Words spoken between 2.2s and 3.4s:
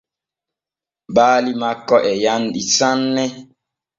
yanɗi sane.